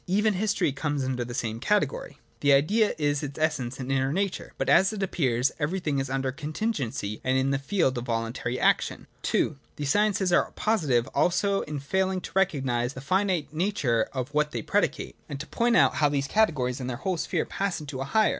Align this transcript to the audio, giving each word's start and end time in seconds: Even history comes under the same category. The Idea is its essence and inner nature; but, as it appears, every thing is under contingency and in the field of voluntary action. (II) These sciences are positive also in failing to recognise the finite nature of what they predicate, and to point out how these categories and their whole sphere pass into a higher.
Even 0.07 0.33
history 0.33 0.71
comes 0.71 1.03
under 1.03 1.23
the 1.23 1.31
same 1.35 1.59
category. 1.59 2.17
The 2.39 2.53
Idea 2.53 2.95
is 2.97 3.21
its 3.21 3.37
essence 3.37 3.79
and 3.79 3.91
inner 3.91 4.11
nature; 4.11 4.53
but, 4.57 4.67
as 4.67 4.91
it 4.91 5.03
appears, 5.03 5.51
every 5.59 5.79
thing 5.79 5.99
is 5.99 6.09
under 6.09 6.31
contingency 6.31 7.21
and 7.23 7.37
in 7.37 7.51
the 7.51 7.59
field 7.59 7.99
of 7.99 8.05
voluntary 8.05 8.59
action. 8.59 9.05
(II) 9.31 9.57
These 9.75 9.91
sciences 9.91 10.33
are 10.33 10.49
positive 10.55 11.05
also 11.13 11.61
in 11.61 11.79
failing 11.79 12.19
to 12.21 12.31
recognise 12.33 12.93
the 12.93 12.99
finite 13.01 13.53
nature 13.53 14.09
of 14.11 14.33
what 14.33 14.49
they 14.53 14.63
predicate, 14.63 15.15
and 15.29 15.39
to 15.39 15.45
point 15.45 15.75
out 15.75 15.93
how 15.97 16.09
these 16.09 16.25
categories 16.25 16.79
and 16.79 16.89
their 16.89 16.97
whole 16.97 17.17
sphere 17.17 17.45
pass 17.45 17.79
into 17.79 18.01
a 18.01 18.05
higher. 18.05 18.29